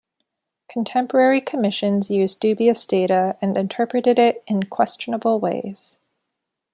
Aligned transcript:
Contemporary 0.67 1.39
commissions 1.39 2.09
used 2.09 2.39
dubious 2.39 2.87
data 2.87 3.37
and 3.39 3.55
interpreted 3.55 4.17
it 4.17 4.43
in 4.47 4.63
questionable 4.63 5.39
ways. 5.39 5.99